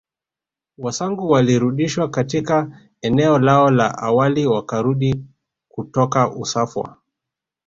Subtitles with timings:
[0.77, 5.25] Wasangu walirudishwa katika eneo lao la awali wakarudi
[5.67, 6.97] kutoka Usafwa